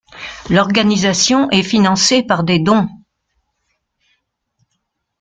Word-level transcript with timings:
L'organisation 0.49 1.47
est 1.51 1.61
financée 1.61 2.23
par 2.23 2.43
des 2.43 2.57
dons. 2.57 2.89